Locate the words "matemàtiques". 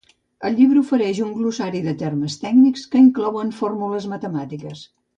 4.17-4.87